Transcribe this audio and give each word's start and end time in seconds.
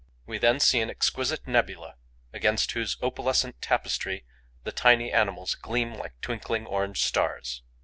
We 0.25 0.39
then 0.39 0.59
see 0.59 0.79
an 0.79 0.89
exquisite 0.89 1.45
nebula 1.45 1.93
against 2.33 2.71
whose 2.71 2.97
opalescent 3.03 3.61
tapestry 3.61 4.25
the 4.63 4.71
tiny 4.71 5.13
animals 5.13 5.53
gleam 5.53 5.93
like 5.93 6.19
twinkling 6.21 6.65
orange 6.65 7.03
stars. 7.03 7.61